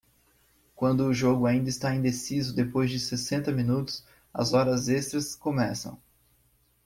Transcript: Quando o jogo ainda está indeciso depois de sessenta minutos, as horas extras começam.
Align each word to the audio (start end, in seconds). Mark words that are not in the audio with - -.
Quando 0.75 1.05
o 1.05 1.13
jogo 1.13 1.45
ainda 1.45 1.69
está 1.69 1.93
indeciso 1.95 2.55
depois 2.55 2.89
de 2.89 2.99
sessenta 2.99 3.51
minutos, 3.51 4.03
as 4.33 4.51
horas 4.51 4.87
extras 4.89 5.35
começam. 5.35 6.01